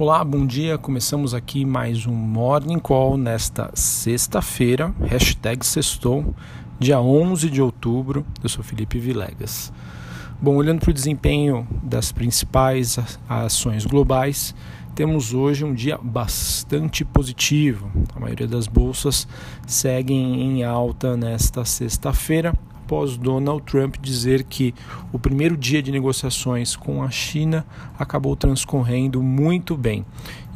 Olá, 0.00 0.24
bom 0.24 0.46
dia. 0.46 0.78
Começamos 0.78 1.34
aqui 1.34 1.62
mais 1.62 2.06
um 2.06 2.14
Morning 2.14 2.78
Call 2.78 3.18
nesta 3.18 3.70
sexta-feira, 3.74 4.94
hashtag 4.98 5.62
sextou, 5.66 6.34
dia 6.78 6.98
11 6.98 7.50
de 7.50 7.60
outubro. 7.60 8.24
Eu 8.42 8.48
sou 8.48 8.64
Felipe 8.64 8.98
Vilegas. 8.98 9.70
Bom, 10.40 10.56
olhando 10.56 10.80
para 10.80 10.88
o 10.88 10.94
desempenho 10.94 11.68
das 11.82 12.12
principais 12.12 12.98
ações 13.28 13.84
globais, 13.84 14.54
temos 14.94 15.34
hoje 15.34 15.66
um 15.66 15.74
dia 15.74 15.98
bastante 16.02 17.04
positivo. 17.04 17.92
A 18.16 18.20
maioria 18.20 18.48
das 18.48 18.66
bolsas 18.66 19.28
seguem 19.66 20.40
em 20.40 20.64
alta 20.64 21.14
nesta 21.14 21.62
sexta-feira, 21.66 22.54
após 22.90 23.16
Donald 23.16 23.62
Trump 23.62 23.94
dizer 24.02 24.42
que 24.42 24.74
o 25.12 25.18
primeiro 25.18 25.56
dia 25.56 25.80
de 25.80 25.92
negociações 25.92 26.74
com 26.74 27.04
a 27.04 27.08
China 27.08 27.64
acabou 27.96 28.34
transcorrendo 28.34 29.22
muito 29.22 29.76
bem 29.76 30.04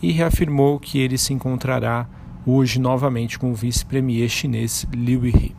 e 0.02 0.10
reafirmou 0.10 0.80
que 0.80 0.98
ele 0.98 1.16
se 1.16 1.32
encontrará 1.32 2.08
hoje 2.46 2.78
novamente 2.78 3.38
com 3.38 3.50
o 3.50 3.54
vice-premier 3.54 4.28
chinês 4.28 4.86
Liu 4.92 5.26
He. 5.26 5.52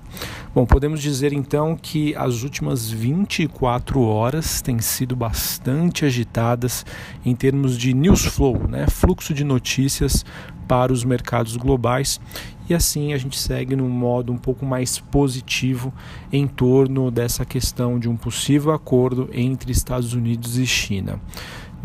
Bom, 0.53 0.65
podemos 0.65 1.01
dizer 1.01 1.33
então 1.33 1.75
que 1.75 2.15
as 2.15 2.43
últimas 2.43 2.89
24 2.89 4.01
horas 4.01 4.61
têm 4.61 4.79
sido 4.79 5.15
bastante 5.15 6.05
agitadas 6.05 6.85
em 7.25 7.35
termos 7.35 7.77
de 7.77 7.93
news 7.93 8.25
flow, 8.25 8.67
né? 8.67 8.87
fluxo 8.87 9.33
de 9.33 9.43
notícias 9.43 10.25
para 10.67 10.93
os 10.93 11.03
mercados 11.03 11.57
globais 11.57 12.19
e 12.67 12.73
assim 12.73 13.13
a 13.13 13.17
gente 13.17 13.37
segue 13.37 13.75
num 13.75 13.89
modo 13.89 14.33
um 14.33 14.37
pouco 14.37 14.65
mais 14.65 14.97
positivo 14.97 15.93
em 16.31 16.47
torno 16.47 17.11
dessa 17.11 17.45
questão 17.45 17.99
de 17.99 18.09
um 18.09 18.17
possível 18.17 18.71
acordo 18.71 19.29
entre 19.33 19.71
Estados 19.71 20.13
Unidos 20.13 20.57
e 20.57 20.65
China. 20.65 21.19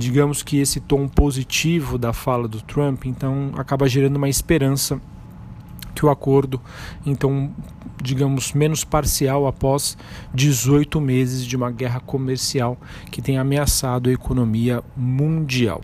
Digamos 0.00 0.42
que 0.42 0.56
esse 0.56 0.80
tom 0.80 1.06
positivo 1.06 1.98
da 1.98 2.10
fala 2.10 2.48
do 2.48 2.62
Trump 2.62 3.04
então 3.04 3.52
acaba 3.54 3.86
gerando 3.86 4.16
uma 4.16 4.30
esperança 4.30 4.98
que 5.94 6.06
o 6.06 6.08
acordo, 6.08 6.58
então, 7.04 7.50
digamos, 8.02 8.54
menos 8.54 8.82
parcial 8.82 9.46
após 9.46 9.98
18 10.32 10.98
meses 11.02 11.44
de 11.44 11.54
uma 11.54 11.70
guerra 11.70 12.00
comercial 12.00 12.78
que 13.10 13.20
tem 13.20 13.36
ameaçado 13.36 14.08
a 14.08 14.12
economia 14.14 14.82
mundial. 14.96 15.82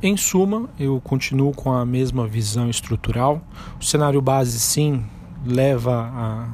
Em 0.00 0.16
suma, 0.16 0.70
eu 0.78 1.00
continuo 1.00 1.52
com 1.52 1.72
a 1.72 1.84
mesma 1.84 2.28
visão 2.28 2.70
estrutural. 2.70 3.42
O 3.80 3.84
cenário 3.84 4.22
base, 4.22 4.60
sim, 4.60 5.04
leva 5.44 5.92
a, 5.92 6.44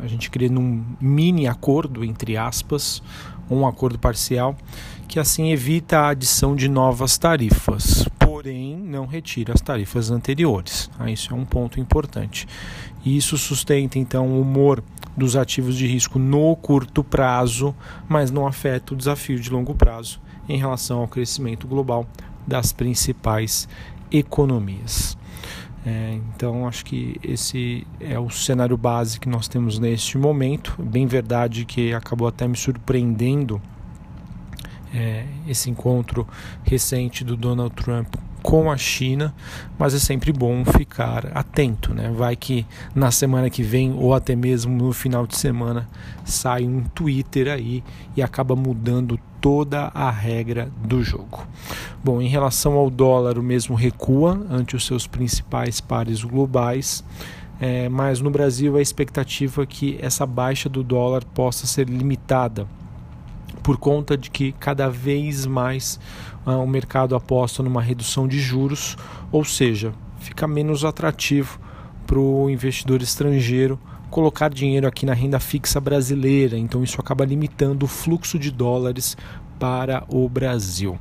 a, 0.00 0.04
a 0.04 0.06
gente 0.06 0.30
crer 0.30 0.52
num 0.52 0.84
mini 1.00 1.48
acordo, 1.48 2.04
entre 2.04 2.36
aspas, 2.36 3.02
um 3.50 3.66
acordo 3.66 3.98
parcial, 3.98 4.56
que 5.10 5.18
assim 5.18 5.50
evita 5.50 5.98
a 5.98 6.08
adição 6.10 6.54
de 6.54 6.68
novas 6.68 7.18
tarifas, 7.18 8.08
porém 8.16 8.76
não 8.76 9.06
retira 9.06 9.52
as 9.52 9.60
tarifas 9.60 10.08
anteriores. 10.08 10.88
Ah, 10.96 11.10
isso 11.10 11.32
é 11.32 11.36
um 11.36 11.44
ponto 11.44 11.80
importante. 11.80 12.46
Isso 13.04 13.36
sustenta 13.36 13.98
então 13.98 14.28
o 14.28 14.40
humor 14.40 14.84
dos 15.16 15.34
ativos 15.34 15.76
de 15.76 15.84
risco 15.84 16.16
no 16.16 16.54
curto 16.54 17.02
prazo, 17.02 17.74
mas 18.08 18.30
não 18.30 18.46
afeta 18.46 18.94
o 18.94 18.96
desafio 18.96 19.40
de 19.40 19.50
longo 19.50 19.74
prazo 19.74 20.20
em 20.48 20.56
relação 20.56 21.00
ao 21.00 21.08
crescimento 21.08 21.66
global 21.66 22.06
das 22.46 22.72
principais 22.72 23.68
economias. 24.12 25.18
É, 25.84 26.20
então, 26.34 26.68
acho 26.68 26.84
que 26.84 27.16
esse 27.20 27.84
é 27.98 28.16
o 28.16 28.30
cenário 28.30 28.76
base 28.76 29.18
que 29.18 29.28
nós 29.28 29.48
temos 29.48 29.76
neste 29.76 30.16
momento. 30.16 30.80
Bem 30.80 31.08
verdade 31.08 31.64
que 31.64 31.92
acabou 31.92 32.28
até 32.28 32.46
me 32.46 32.56
surpreendendo 32.56 33.60
é, 34.94 35.24
esse 35.46 35.70
encontro 35.70 36.26
recente 36.64 37.24
do 37.24 37.36
Donald 37.36 37.74
Trump 37.74 38.14
com 38.42 38.70
a 38.70 38.76
China, 38.76 39.34
mas 39.78 39.94
é 39.94 39.98
sempre 39.98 40.32
bom 40.32 40.64
ficar 40.64 41.30
atento, 41.34 41.92
né? 41.92 42.10
Vai 42.14 42.34
que 42.36 42.66
na 42.94 43.10
semana 43.10 43.50
que 43.50 43.62
vem 43.62 43.92
ou 43.92 44.14
até 44.14 44.34
mesmo 44.34 44.74
no 44.74 44.92
final 44.92 45.26
de 45.26 45.36
semana 45.36 45.88
sai 46.24 46.64
um 46.64 46.82
Twitter 46.82 47.48
aí 47.48 47.84
e 48.16 48.22
acaba 48.22 48.56
mudando 48.56 49.18
toda 49.40 49.90
a 49.94 50.10
regra 50.10 50.70
do 50.84 51.02
jogo. 51.02 51.46
Bom, 52.02 52.20
em 52.20 52.28
relação 52.28 52.74
ao 52.74 52.90
dólar, 52.90 53.38
o 53.38 53.42
mesmo 53.42 53.74
recua 53.74 54.46
ante 54.50 54.76
os 54.76 54.86
seus 54.86 55.06
principais 55.06 55.80
pares 55.80 56.22
globais. 56.22 57.04
É, 57.62 57.90
mas 57.90 58.22
no 58.22 58.30
Brasil 58.30 58.78
a 58.78 58.80
expectativa 58.80 59.62
é 59.62 59.66
que 59.66 59.98
essa 60.00 60.24
baixa 60.24 60.66
do 60.66 60.82
dólar 60.82 61.22
possa 61.26 61.66
ser 61.66 61.90
limitada 61.90 62.66
por 63.62 63.76
conta 63.76 64.16
de 64.16 64.30
que 64.30 64.52
cada 64.52 64.88
vez 64.88 65.46
mais 65.46 65.98
uh, 66.46 66.52
o 66.52 66.66
mercado 66.66 67.14
aposta 67.14 67.62
numa 67.62 67.82
redução 67.82 68.26
de 68.26 68.38
juros, 68.38 68.96
ou 69.30 69.44
seja, 69.44 69.92
fica 70.18 70.46
menos 70.46 70.84
atrativo 70.84 71.58
para 72.06 72.18
o 72.18 72.50
investidor 72.50 73.02
estrangeiro 73.02 73.78
colocar 74.10 74.50
dinheiro 74.50 74.86
aqui 74.86 75.06
na 75.06 75.14
renda 75.14 75.38
fixa 75.38 75.80
brasileira, 75.80 76.58
então 76.58 76.82
isso 76.82 77.00
acaba 77.00 77.24
limitando 77.24 77.84
o 77.84 77.88
fluxo 77.88 78.38
de 78.38 78.50
dólares 78.50 79.16
para 79.58 80.04
o 80.08 80.28
Brasil. 80.28 80.98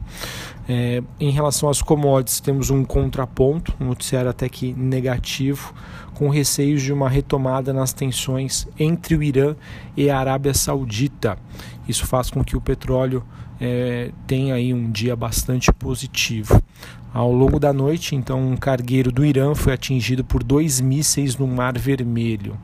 É, 0.68 1.02
em 1.20 1.32
relação 1.32 1.68
às 1.68 1.82
commodities, 1.82 2.40
temos 2.40 2.70
um 2.70 2.86
contraponto, 2.86 3.74
um 3.80 3.86
noticiário 3.86 4.30
até 4.30 4.48
que 4.48 4.72
negativo, 4.74 5.74
com 6.20 6.28
receios 6.28 6.82
de 6.82 6.92
uma 6.92 7.08
retomada 7.08 7.72
nas 7.72 7.94
tensões 7.94 8.68
entre 8.78 9.16
o 9.16 9.24
Irã 9.24 9.56
e 9.96 10.10
a 10.10 10.20
Arábia 10.20 10.54
Saudita. 10.54 11.38
Isso 11.88 12.06
faz 12.06 12.30
com 12.30 12.44
que 12.44 12.58
o 12.58 12.62
petróleo 12.62 13.24
é, 13.58 14.12
tenha 14.28 14.56
aí 14.56 14.74
um 14.74 14.92
dia 14.92 15.16
bastante 15.16 15.72
positivo. 15.72 16.62
Ao 17.14 17.32
longo 17.32 17.58
da 17.58 17.72
noite, 17.72 18.18
então, 18.18 18.52
um 18.52 18.58
cargueiro 18.58 19.14
do 19.14 19.24
Irã 19.24 19.56
foi 19.56 19.72
atingido 19.72 20.22
por 20.22 20.44
dois 20.44 20.82
mísseis 20.82 21.38
no 21.38 21.48
Mar 21.48 21.78
Vermelho. 21.78 22.58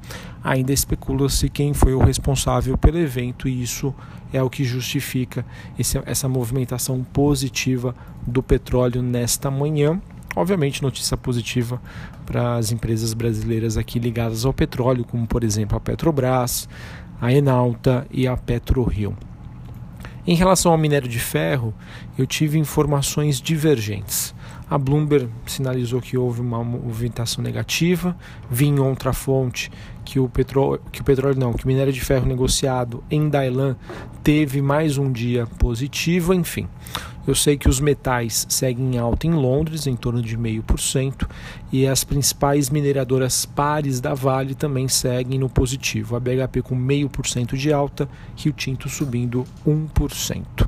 Ainda 0.43 0.73
especula-se 0.73 1.47
quem 1.49 1.73
foi 1.73 1.93
o 1.93 2.03
responsável 2.03 2.77
pelo 2.77 2.99
evento, 2.99 3.47
e 3.47 3.63
isso 3.63 3.95
é 4.33 4.43
o 4.43 4.49
que 4.49 4.65
justifica 4.65 5.45
esse, 5.79 5.97
essa 6.05 6.27
movimentação 6.27 7.05
positiva 7.05 7.95
do 8.27 8.43
petróleo 8.43 9.01
nesta 9.01 9.49
manhã. 9.49 10.01
Obviamente, 10.35 10.83
notícia 10.83 11.15
positiva 11.15 11.81
para 12.25 12.57
as 12.57 12.71
empresas 12.71 13.13
brasileiras 13.13 13.77
aqui 13.77 13.97
ligadas 13.97 14.45
ao 14.45 14.53
petróleo, 14.53 15.05
como 15.05 15.25
por 15.25 15.43
exemplo 15.43 15.77
a 15.77 15.79
Petrobras, 15.79 16.67
a 17.21 17.31
Enalta 17.31 18.05
e 18.11 18.27
a 18.27 18.35
PetroRio. 18.35 19.15
Em 20.27 20.35
relação 20.35 20.71
ao 20.71 20.77
minério 20.77 21.07
de 21.07 21.19
ferro, 21.19 21.73
eu 22.17 22.25
tive 22.27 22.59
informações 22.59 23.39
divergentes. 23.39 24.34
A 24.69 24.77
Bloomberg 24.77 25.29
sinalizou 25.45 26.01
que 26.01 26.17
houve 26.17 26.41
uma 26.41 26.63
movimentação 26.63 27.43
negativa, 27.43 28.17
vi 28.49 28.65
em 28.65 28.79
outra 28.79 29.13
fonte 29.13 29.71
que 30.03 30.19
o 30.19 30.27
petróleo, 30.27 30.81
que 30.91 31.01
o 31.01 31.03
petróleo 31.03 31.39
não, 31.39 31.53
que 31.53 31.65
o 31.65 31.67
minério 31.67 31.93
de 31.93 32.01
ferro 32.01 32.25
negociado 32.25 33.03
em 33.09 33.29
Dailan 33.29 33.75
teve 34.23 34.61
mais 34.61 34.97
um 34.97 35.11
dia 35.11 35.45
positivo, 35.59 36.33
enfim. 36.33 36.67
Eu 37.27 37.33
sei 37.33 37.57
que 37.57 37.67
os 37.67 37.79
metais 37.79 38.45
seguem 38.47 38.95
em 38.95 38.97
alta 38.99 39.25
em 39.25 39.31
Londres, 39.31 39.87
em 39.87 39.95
torno 39.95 40.21
de 40.21 40.37
0,5%, 40.37 41.27
e 41.71 41.87
as 41.87 42.03
principais 42.03 42.69
mineradoras 42.69 43.45
pares 43.45 43.99
da 43.99 44.13
Vale 44.13 44.53
também 44.53 44.87
seguem 44.87 45.39
no 45.39 45.49
positivo. 45.49 46.15
A 46.15 46.19
BHP 46.19 46.61
com 46.61 46.75
0,5% 46.75 47.57
de 47.57 47.73
alta, 47.73 48.07
Rio 48.35 48.53
Tinto 48.53 48.87
subindo 48.87 49.43
1%. 49.65 50.67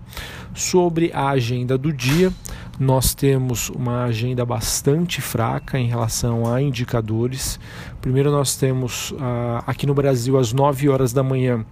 Sobre 0.56 1.12
a 1.14 1.30
agenda 1.30 1.78
do 1.78 1.94
dia, 1.94 2.34
nós 2.80 3.16
temos 3.16 3.70
uma 3.70 4.04
agenda 4.04 4.46
bastante 4.46 5.20
fraca 5.22 5.80
em 5.80 5.88
relação 5.88 6.52
a 6.52 6.62
indicadores. 6.62 7.60
Primeiro, 8.00 8.32
nós 8.32 8.56
temos 8.56 9.12
uh, 9.12 9.64
aqui 9.66 9.88
no 9.88 9.94
Brasil, 9.94 10.38
às 10.38 10.54
9 10.54 10.88
horas 10.90 11.12
da 11.12 11.24
manhã, 11.24 11.66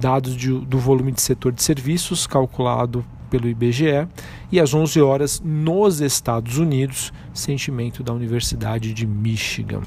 dados 0.00 0.34
de, 0.34 0.50
do 0.50 0.78
volume 0.78 1.12
de 1.12 1.20
setor 1.20 1.52
de 1.52 1.62
serviços 1.62 2.26
calculado 2.26 3.04
pelo 3.26 3.48
IBGE, 3.48 4.06
e 4.50 4.60
às 4.60 4.72
11 4.72 5.00
horas 5.00 5.42
nos 5.44 6.00
Estados 6.00 6.58
Unidos, 6.58 7.12
sentimento 7.34 8.02
da 8.02 8.12
Universidade 8.12 8.92
de 8.92 9.06
Michigan. 9.06 9.82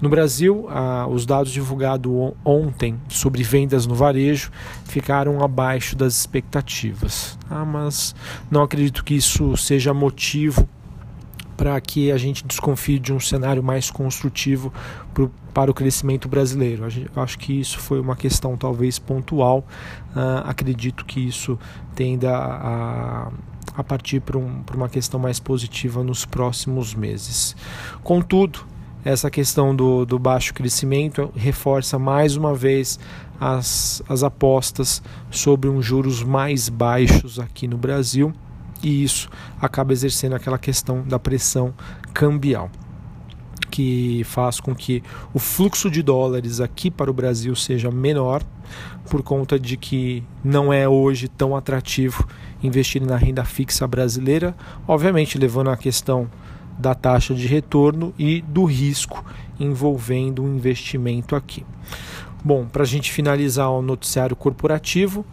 No 0.00 0.08
Brasil, 0.08 0.66
ah, 0.68 1.06
os 1.08 1.24
dados 1.24 1.52
divulgados 1.52 2.12
ontem 2.44 2.96
sobre 3.08 3.42
vendas 3.42 3.86
no 3.86 3.94
varejo 3.94 4.50
ficaram 4.84 5.42
abaixo 5.42 5.96
das 5.96 6.18
expectativas, 6.18 7.38
ah, 7.50 7.64
mas 7.64 8.14
não 8.50 8.62
acredito 8.62 9.04
que 9.04 9.14
isso 9.14 9.56
seja 9.56 9.94
motivo 9.94 10.68
para 11.56 11.80
que 11.80 12.10
a 12.10 12.18
gente 12.18 12.46
desconfie 12.46 12.98
de 12.98 13.12
um 13.12 13.20
cenário 13.20 13.62
mais 13.62 13.90
construtivo 13.90 14.72
pro, 15.12 15.30
para 15.52 15.70
o 15.70 15.74
crescimento 15.74 16.28
brasileiro. 16.28 16.84
Eu 17.14 17.22
acho 17.22 17.38
que 17.38 17.58
isso 17.58 17.78
foi 17.78 18.00
uma 18.00 18.16
questão 18.16 18.56
talvez 18.56 18.98
pontual. 18.98 19.66
Uh, 20.14 20.42
acredito 20.44 21.04
que 21.04 21.20
isso 21.20 21.58
tenda 21.94 22.36
a, 22.36 23.30
a 23.76 23.84
partir 23.84 24.20
para 24.20 24.38
um, 24.38 24.62
uma 24.74 24.88
questão 24.88 25.18
mais 25.20 25.38
positiva 25.38 26.02
nos 26.02 26.24
próximos 26.24 26.94
meses. 26.94 27.56
Contudo, 28.02 28.66
essa 29.04 29.30
questão 29.30 29.76
do, 29.76 30.06
do 30.06 30.18
baixo 30.18 30.54
crescimento 30.54 31.30
reforça 31.36 31.98
mais 31.98 32.36
uma 32.36 32.54
vez 32.54 32.98
as, 33.38 34.02
as 34.08 34.22
apostas 34.22 35.02
sobre 35.30 35.68
um 35.68 35.82
juros 35.82 36.22
mais 36.22 36.68
baixos 36.68 37.38
aqui 37.38 37.68
no 37.68 37.76
Brasil 37.76 38.32
e 38.84 39.02
isso 39.02 39.28
acaba 39.60 39.92
exercendo 39.92 40.34
aquela 40.34 40.58
questão 40.58 41.02
da 41.02 41.18
pressão 41.18 41.74
cambial 42.12 42.70
que 43.70 44.22
faz 44.24 44.60
com 44.60 44.72
que 44.72 45.02
o 45.32 45.40
fluxo 45.40 45.90
de 45.90 46.00
dólares 46.00 46.60
aqui 46.60 46.92
para 46.92 47.10
o 47.10 47.14
Brasil 47.14 47.56
seja 47.56 47.90
menor, 47.90 48.40
por 49.10 49.20
conta 49.20 49.58
de 49.58 49.76
que 49.76 50.22
não 50.44 50.72
é 50.72 50.88
hoje 50.88 51.26
tão 51.26 51.56
atrativo 51.56 52.24
investir 52.62 53.04
na 53.04 53.16
renda 53.16 53.44
fixa 53.44 53.84
brasileira, 53.84 54.54
obviamente 54.86 55.36
levando 55.38 55.70
a 55.70 55.76
questão 55.76 56.30
da 56.78 56.94
taxa 56.94 57.34
de 57.34 57.48
retorno 57.48 58.14
e 58.16 58.42
do 58.42 58.64
risco 58.64 59.24
envolvendo 59.58 60.44
o 60.44 60.48
investimento 60.48 61.34
aqui. 61.34 61.66
Bom, 62.44 62.66
para 62.66 62.82
a 62.82 62.86
gente 62.86 63.10
finalizar 63.10 63.70
o 63.70 63.82
noticiário 63.82 64.36
corporativo, 64.36 65.26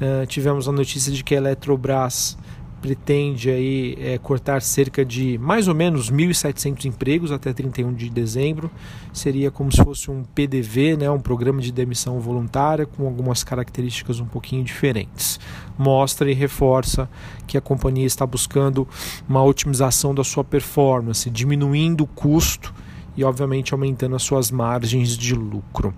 uh, 0.00 0.26
tivemos 0.26 0.68
a 0.68 0.72
notícia 0.72 1.12
de 1.12 1.22
que 1.22 1.34
a 1.34 1.38
Eletrobras 1.38 2.36
pretende 2.84 3.48
aí 3.48 3.96
é, 3.98 4.18
cortar 4.18 4.60
cerca 4.60 5.06
de 5.06 5.38
mais 5.38 5.68
ou 5.68 5.74
menos 5.74 6.10
1.700 6.10 6.84
empregos 6.84 7.32
até 7.32 7.50
31 7.50 7.94
de 7.94 8.10
dezembro. 8.10 8.70
Seria 9.10 9.50
como 9.50 9.72
se 9.72 9.82
fosse 9.82 10.10
um 10.10 10.22
PDV, 10.22 10.94
né, 10.98 11.10
um 11.10 11.18
programa 11.18 11.62
de 11.62 11.72
demissão 11.72 12.20
voluntária 12.20 12.84
com 12.84 13.06
algumas 13.06 13.42
características 13.42 14.20
um 14.20 14.26
pouquinho 14.26 14.62
diferentes. 14.62 15.40
Mostra 15.78 16.30
e 16.30 16.34
reforça 16.34 17.08
que 17.46 17.56
a 17.56 17.60
companhia 17.62 18.04
está 18.04 18.26
buscando 18.26 18.86
uma 19.26 19.42
otimização 19.42 20.14
da 20.14 20.22
sua 20.22 20.44
performance, 20.44 21.30
diminuindo 21.30 22.04
o 22.04 22.06
custo 22.06 22.74
e, 23.16 23.24
obviamente, 23.24 23.72
aumentando 23.72 24.14
as 24.14 24.22
suas 24.22 24.50
margens 24.50 25.16
de 25.16 25.34
lucro. 25.34 25.94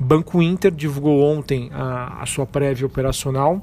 Banco 0.00 0.40
Inter 0.40 0.72
divulgou 0.72 1.20
ontem 1.22 1.68
a, 1.74 2.22
a 2.22 2.24
sua 2.24 2.46
prévia 2.46 2.86
operacional 2.86 3.62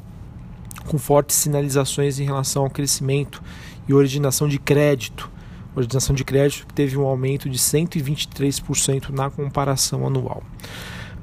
com 0.87 0.97
fortes 0.97 1.35
sinalizações 1.35 2.19
em 2.19 2.25
relação 2.25 2.63
ao 2.63 2.69
crescimento 2.69 3.41
e 3.87 3.93
originação 3.93 4.47
de 4.47 4.59
crédito. 4.59 5.29
Originação 5.75 6.15
de 6.15 6.23
crédito 6.23 6.67
teve 6.73 6.97
um 6.97 7.05
aumento 7.05 7.49
de 7.49 7.57
123% 7.57 9.09
na 9.09 9.29
comparação 9.29 10.05
anual. 10.05 10.43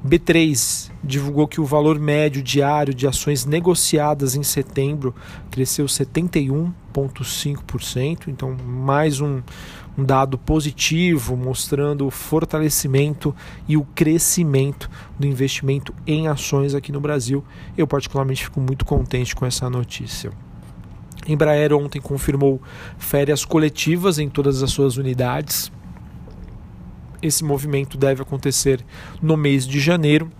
B3 0.05 0.91
divulgou 1.03 1.47
que 1.47 1.59
o 1.59 1.65
valor 1.65 1.99
médio 1.99 2.41
diário 2.41 2.93
de 2.93 3.07
ações 3.07 3.45
negociadas 3.45 4.35
em 4.35 4.43
setembro 4.43 5.15
cresceu 5.49 5.85
71,5%, 5.85 8.27
então 8.27 8.55
mais 8.55 9.19
um, 9.19 9.41
um 9.97 10.03
dado 10.03 10.37
positivo 10.37 11.35
mostrando 11.35 12.05
o 12.05 12.11
fortalecimento 12.11 13.35
e 13.67 13.75
o 13.75 13.83
crescimento 13.83 14.89
do 15.17 15.25
investimento 15.25 15.93
em 16.05 16.27
ações 16.27 16.75
aqui 16.75 16.91
no 16.91 17.01
Brasil. 17.01 17.43
Eu, 17.75 17.87
particularmente, 17.87 18.43
fico 18.43 18.61
muito 18.61 18.85
contente 18.85 19.35
com 19.35 19.45
essa 19.45 19.69
notícia. 19.69 20.31
Embraer 21.27 21.73
ontem 21.73 21.99
confirmou 21.99 22.61
férias 22.97 23.43
coletivas 23.43 24.19
em 24.19 24.29
todas 24.29 24.61
as 24.61 24.71
suas 24.71 24.97
unidades. 24.97 25.71
Esse 27.21 27.43
movimento 27.43 27.97
deve 27.97 28.21
acontecer 28.21 28.85
no 29.21 29.35
mês 29.35 29.67
de 29.67 29.79
janeiro 29.79 30.31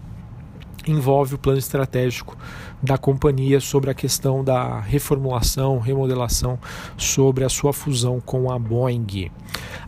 envolve 0.92 1.36
o 1.36 1.38
plano 1.38 1.60
estratégico 1.60 2.38
da 2.81 2.98
companhia 2.98 3.60
sobre 3.60 3.89
a 3.89 3.94
questão 3.94 4.44
da 4.44 4.80
reformulação, 4.80 5.80
remodelação 5.80 6.60
sobre 6.95 7.44
a 7.44 7.50
sua 7.50 7.74
fusão 7.74 8.19
com 8.19 8.51
a 8.51 8.60
Boeing. 8.60 9.31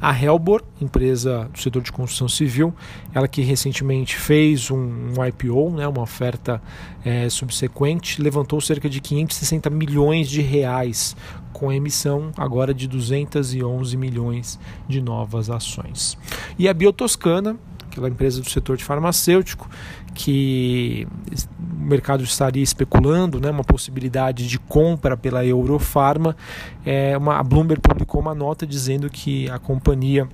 A 0.01 0.17
Helbor, 0.17 0.63
empresa 0.81 1.49
do 1.51 1.59
setor 1.59 1.81
de 1.81 1.91
construção 1.91 2.29
civil, 2.29 2.73
ela 3.13 3.27
que 3.27 3.41
recentemente 3.41 4.15
fez 4.15 4.71
um, 4.71 5.13
IPO, 5.27 5.71
né, 5.71 5.87
uma 5.87 6.01
oferta 6.01 6.61
é, 7.03 7.29
subsequente, 7.29 8.21
levantou 8.21 8.61
cerca 8.61 8.89
de 8.89 9.01
560 9.01 9.69
milhões 9.69 10.29
de 10.29 10.41
reais 10.41 11.15
com 11.51 11.69
a 11.69 11.75
emissão 11.75 12.31
agora 12.37 12.73
de 12.73 12.87
211 12.87 13.97
milhões 13.97 14.59
de 14.87 15.01
novas 15.01 15.49
ações. 15.49 16.17
E 16.57 16.67
a 16.67 16.73
Biotoscana, 16.73 17.57
aquela 17.99 18.09
empresa 18.09 18.41
do 18.41 18.49
setor 18.49 18.77
de 18.77 18.83
farmacêutico, 18.83 19.69
que 20.13 21.07
o 21.59 21.83
mercado 21.83 22.23
estaria 22.23 22.63
especulando, 22.63 23.39
né, 23.39 23.51
uma 23.51 23.63
possibilidade 23.63 24.47
de 24.47 24.57
compra 24.57 25.15
pela 25.15 25.45
Eurofarma. 25.45 26.35
É, 26.85 27.17
uma, 27.17 27.37
a 27.37 27.43
Bloomberg 27.43 27.81
publicou 27.81 28.21
uma 28.21 28.33
nota 28.33 28.65
dizendo 28.65 29.09
que 29.09 29.49
a 29.49 29.59
companhia 29.59 30.27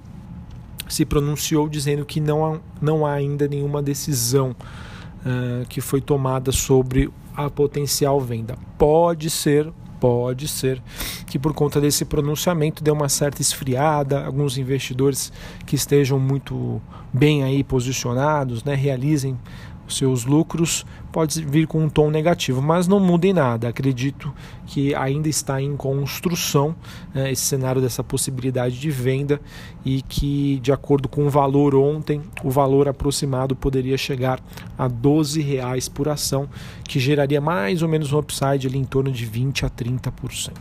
se 0.88 1.04
pronunciou 1.04 1.68
dizendo 1.68 2.06
que 2.06 2.20
não 2.20 2.46
há, 2.46 2.60
não 2.80 3.06
há 3.06 3.14
ainda 3.14 3.48
nenhuma 3.48 3.82
decisão 3.82 4.52
uh, 4.52 5.66
que 5.68 5.82
foi 5.82 6.00
tomada 6.00 6.52
sobre 6.52 7.10
a 7.36 7.50
potencial 7.50 8.22
venda. 8.22 8.56
Pode 8.78 9.30
ser 9.30 9.72
Pode 10.06 10.48
ser 10.48 10.80
que 11.26 11.40
por 11.40 11.52
conta 11.52 11.82
desse 11.82 12.06
pronunciamento 12.06 12.84
dê 12.84 12.92
uma 12.92 13.10
certa 13.10 13.42
esfriada, 13.42 14.24
alguns 14.24 14.56
investidores 14.56 15.34
que 15.66 15.76
estejam 15.76 16.20
muito 16.20 16.80
bem 17.12 17.44
aí 17.44 17.64
posicionados, 17.64 18.64
né, 18.64 18.76
realizem 18.76 19.36
os 19.88 19.98
seus 19.98 20.26
lucros, 20.26 20.86
pode 21.12 21.44
vir 21.46 21.68
com 21.68 21.84
um 21.84 21.90
tom 21.90 22.10
negativo, 22.10 22.62
mas 22.62 22.88
não 22.88 23.00
muda 23.00 23.28
em 23.28 23.34
nada. 23.34 23.70
Acredito 23.70 24.34
que 24.66 24.94
ainda 24.96 25.30
está 25.30 25.62
em 25.62 25.76
construção 25.78 26.76
né, 27.14 27.32
esse 27.32 27.44
cenário 27.44 27.82
dessa 27.82 28.04
possibilidade 28.04 28.80
de 28.80 28.90
venda 28.90 29.40
e 29.86 30.02
que, 30.02 30.60
de 30.62 30.72
acordo 30.72 31.08
com 31.08 31.26
o 31.26 31.30
valor 31.30 31.76
ontem, 31.76 32.22
o 32.44 32.50
valor 32.50 32.88
aproximado 32.88 33.56
poderia 33.56 33.98
chegar 33.98 34.40
a 34.78 34.88
12 34.88 35.42
reais 35.42 35.88
por 35.88 36.10
ação, 36.10 36.50
que 36.84 37.00
geraria 37.00 37.40
mais 37.40 37.82
ou 37.82 37.88
menos 37.88 38.12
um 38.12 38.20
upside 38.20 38.68
ali 38.68 38.78
em 38.78 38.84
torno 38.86 39.12
de 39.12 39.26
20 39.26 39.66
a 39.66 39.70
30%. 39.70 40.52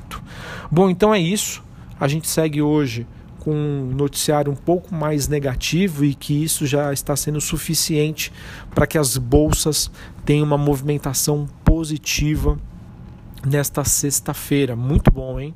Bom, 0.70 0.90
então 0.90 1.14
é 1.14 1.18
isso. 1.18 1.62
A 1.98 2.08
gente 2.08 2.28
segue 2.28 2.60
hoje 2.60 3.06
com 3.44 3.52
um 3.52 3.94
noticiário 3.94 4.50
um 4.50 4.56
pouco 4.56 4.94
mais 4.94 5.29
negativo 5.29 6.05
e 6.05 6.14
que 6.14 6.43
isso 6.43 6.67
já 6.67 6.93
está 6.93 7.14
sendo 7.14 7.41
suficiente 7.41 8.32
para 8.75 8.87
que 8.87 8.96
as 8.96 9.19
bolsas 9.19 9.91
tenham 10.25 10.46
uma 10.46 10.56
movimentação 10.56 11.46
positiva 11.62 12.58
nesta 13.46 13.85
sexta-feira. 13.85 14.75
Muito 14.75 15.11
bom, 15.11 15.38
hein? 15.38 15.55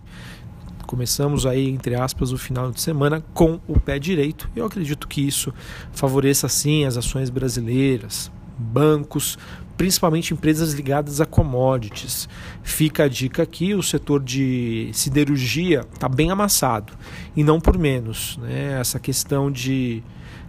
Começamos 0.86 1.46
aí, 1.46 1.68
entre 1.68 1.94
aspas, 1.94 2.30
o 2.30 2.38
final 2.38 2.70
de 2.70 2.80
semana 2.80 3.24
com 3.32 3.58
o 3.66 3.80
pé 3.80 3.98
direito. 3.98 4.50
Eu 4.54 4.66
acredito 4.66 5.08
que 5.08 5.26
isso 5.26 5.52
favoreça 5.92 6.48
sim 6.48 6.84
as 6.84 6.96
ações 6.96 7.30
brasileiras, 7.30 8.30
bancos, 8.58 9.38
principalmente 9.78 10.34
empresas 10.34 10.72
ligadas 10.72 11.20
a 11.20 11.24
commodities. 11.24 12.28
Fica 12.62 13.04
a 13.04 13.08
dica 13.08 13.44
aqui: 13.44 13.74
o 13.74 13.82
setor 13.82 14.22
de 14.22 14.90
siderurgia 14.92 15.86
está 15.94 16.08
bem 16.08 16.30
amassado 16.30 16.92
e 17.34 17.42
não 17.42 17.58
por 17.60 17.78
menos. 17.78 18.36
Né? 18.42 18.78
Essa 18.78 18.98
questão 18.98 19.50
de 19.50 20.02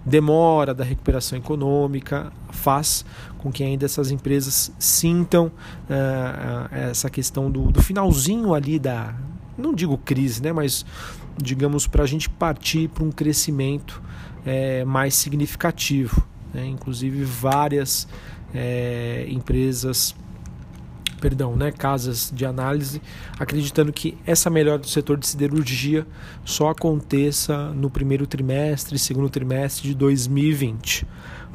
demora 0.04 0.74
da 0.74 0.84
recuperação 0.84 1.38
econômica 1.38 2.34
faz 2.50 3.06
com 3.38 3.52
que 3.52 3.64
ainda 3.64 3.86
essas 3.86 4.12
empresas 4.12 4.72
sintam 4.80 5.48
uh, 5.48 6.74
essa 6.74 7.10
questão 7.10 7.52
do, 7.52 7.72
do 7.72 7.82
finalzinho 7.82 8.54
ali 8.54 8.80
da, 8.80 9.14
não 9.58 9.74
digo 9.74 9.98
crise, 9.98 10.42
né, 10.42 10.52
mas 10.52 10.86
digamos 11.38 11.86
para 11.86 12.04
a 12.04 12.08
gente 12.08 12.30
partir 12.30 12.90
para 12.90 13.04
um 13.04 13.12
crescimento 13.12 14.02
é, 14.46 14.84
mais 14.84 15.16
significativo. 15.16 16.26
Né? 16.54 16.66
Inclusive 16.66 17.24
várias 17.24 18.08
é, 18.54 19.26
empresas, 19.30 20.16
perdão, 21.20 21.56
né, 21.56 21.72
casas 21.72 22.32
de 22.34 22.46
análise, 22.46 23.02
acreditando 23.38 23.92
que 23.92 24.18
essa 24.26 24.50
melhora 24.50 24.80
do 24.80 24.88
setor 24.88 25.18
de 25.18 25.28
siderurgia 25.28 26.08
só 26.46 26.70
aconteça 26.70 27.72
no 27.74 27.90
primeiro 27.90 28.26
trimestre, 28.26 28.98
segundo 28.98 29.30
trimestre 29.30 29.90
de 29.90 29.96
2020. 29.96 31.06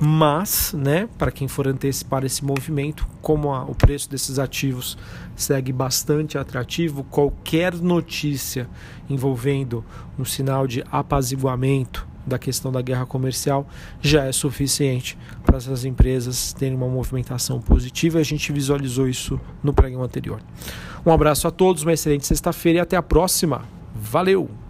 Mas, 0.01 0.75
né, 0.77 1.09
para 1.17 1.31
quem 1.31 1.47
for 1.47 1.69
antecipar 1.69 2.25
esse 2.25 2.45
movimento, 2.45 3.07
como 3.23 3.53
a, 3.53 3.63
o 3.65 3.75
preço 3.75 4.11
desses 4.11 4.39
ativos 4.39 4.99
segue 5.37 5.73
bastante 5.73 6.37
atrativo, 6.37 7.05
qualquer 7.05 7.75
notícia 7.75 8.69
envolvendo 9.09 9.85
um 10.19 10.25
sinal 10.25 10.67
de 10.67 10.85
apaziguamento 10.91 12.13
da 12.26 12.38
questão 12.38 12.73
da 12.73 12.81
guerra 12.81 13.07
comercial 13.07 13.66
já 14.00 14.25
é 14.25 14.33
suficiente 14.33 15.19
para 15.45 15.57
essas 15.57 15.85
empresas 15.85 16.52
terem 16.52 16.76
uma 16.76 16.88
movimentação 16.88 17.61
positiva. 17.61 18.19
A 18.19 18.23
gente 18.23 18.52
visualizou 18.52 19.09
isso 19.09 19.40
no 19.62 19.73
programa 19.73 20.04
anterior. 20.04 20.40
Um 21.04 21.12
abraço 21.12 21.47
a 21.47 21.50
todos, 21.50 21.83
uma 21.83 21.93
excelente 21.93 22.26
sexta-feira 22.26 22.78
e 22.78 22.81
até 22.81 22.97
a 22.97 23.02
próxima. 23.02 23.62
Valeu! 23.95 24.63